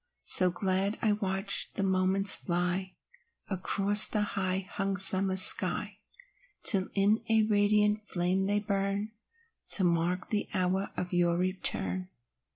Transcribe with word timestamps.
So 0.25 0.49
glad 0.49 0.97
I 1.03 1.11
watch 1.11 1.69
the 1.75 1.83
moments 1.83 2.35
fly 2.35 2.95
Across 3.51 4.07
the 4.07 4.21
high 4.23 4.67
hung 4.67 4.97
summer 4.97 5.37
sky, 5.37 5.99
Till 6.63 6.89
in 6.95 7.21
a 7.29 7.43
radiant 7.43 8.09
flame 8.09 8.47
they 8.47 8.59
burn, 8.61 9.11
To 9.73 9.83
mark 9.83 10.31
the 10.31 10.47
hour 10.55 10.89
of 10.97 11.13
your 11.13 11.37
return. 11.37 12.09